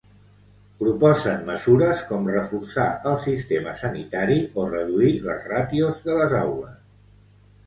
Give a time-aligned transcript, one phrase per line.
[0.77, 6.83] Proposen mesures com reforçar el sistema sanitari o reduir les ràtios de les aules.